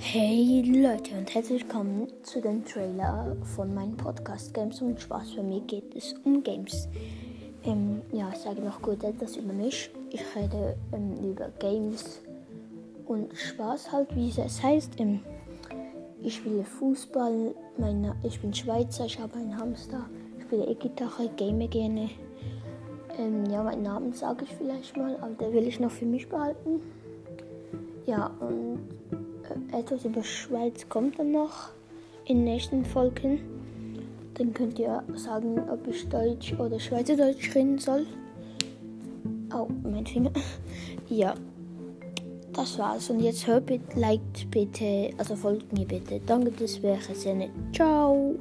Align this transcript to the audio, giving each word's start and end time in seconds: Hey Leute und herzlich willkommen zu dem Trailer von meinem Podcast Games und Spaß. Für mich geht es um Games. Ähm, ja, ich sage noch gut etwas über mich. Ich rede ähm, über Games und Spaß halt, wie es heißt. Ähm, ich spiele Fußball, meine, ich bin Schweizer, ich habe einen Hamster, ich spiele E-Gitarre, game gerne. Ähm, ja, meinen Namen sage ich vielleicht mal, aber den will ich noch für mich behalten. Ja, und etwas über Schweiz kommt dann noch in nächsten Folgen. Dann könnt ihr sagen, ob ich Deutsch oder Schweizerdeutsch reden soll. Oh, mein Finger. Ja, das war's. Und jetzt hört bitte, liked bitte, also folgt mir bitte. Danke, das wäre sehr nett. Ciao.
Hey 0.00 0.62
Leute 0.62 1.18
und 1.18 1.34
herzlich 1.34 1.62
willkommen 1.62 2.06
zu 2.22 2.40
dem 2.40 2.64
Trailer 2.64 3.36
von 3.56 3.74
meinem 3.74 3.96
Podcast 3.96 4.54
Games 4.54 4.80
und 4.80 4.98
Spaß. 4.98 5.32
Für 5.32 5.42
mich 5.42 5.66
geht 5.66 5.94
es 5.94 6.14
um 6.24 6.42
Games. 6.42 6.88
Ähm, 7.64 8.00
ja, 8.12 8.30
ich 8.32 8.38
sage 8.38 8.62
noch 8.62 8.80
gut 8.80 9.02
etwas 9.02 9.36
über 9.36 9.52
mich. 9.52 9.90
Ich 10.10 10.22
rede 10.36 10.76
ähm, 10.92 11.30
über 11.30 11.50
Games 11.58 12.22
und 13.06 13.36
Spaß 13.36 13.92
halt, 13.92 14.14
wie 14.14 14.28
es 14.28 14.62
heißt. 14.62 14.98
Ähm, 14.98 15.20
ich 16.22 16.36
spiele 16.36 16.64
Fußball, 16.64 17.54
meine, 17.76 18.14
ich 18.22 18.40
bin 18.40 18.54
Schweizer, 18.54 19.04
ich 19.04 19.18
habe 19.18 19.34
einen 19.34 19.58
Hamster, 19.58 20.08
ich 20.38 20.44
spiele 20.44 20.66
E-Gitarre, 20.66 21.28
game 21.36 21.68
gerne. 21.68 22.08
Ähm, 23.18 23.44
ja, 23.50 23.62
meinen 23.64 23.82
Namen 23.82 24.12
sage 24.12 24.44
ich 24.44 24.54
vielleicht 24.54 24.96
mal, 24.96 25.16
aber 25.16 25.34
den 25.34 25.52
will 25.52 25.66
ich 25.66 25.80
noch 25.80 25.90
für 25.90 26.06
mich 26.06 26.28
behalten. 26.28 26.80
Ja, 28.06 28.30
und 28.40 28.97
etwas 29.78 30.04
über 30.04 30.22
Schweiz 30.22 30.88
kommt 30.88 31.18
dann 31.18 31.32
noch 31.32 31.70
in 32.24 32.44
nächsten 32.44 32.84
Folgen. 32.84 33.40
Dann 34.34 34.54
könnt 34.54 34.78
ihr 34.78 35.02
sagen, 35.14 35.58
ob 35.70 35.86
ich 35.88 36.08
Deutsch 36.08 36.52
oder 36.58 36.78
Schweizerdeutsch 36.78 37.54
reden 37.54 37.78
soll. 37.78 38.06
Oh, 39.54 39.68
mein 39.82 40.06
Finger. 40.06 40.32
Ja, 41.10 41.34
das 42.52 42.78
war's. 42.78 43.08
Und 43.08 43.20
jetzt 43.20 43.46
hört 43.46 43.64
bitte, 43.64 43.98
liked 43.98 44.50
bitte, 44.50 45.08
also 45.16 45.34
folgt 45.34 45.72
mir 45.72 45.86
bitte. 45.86 46.20
Danke, 46.26 46.50
das 46.50 46.82
wäre 46.82 47.00
sehr 47.14 47.34
nett. 47.34 47.50
Ciao. 47.72 48.34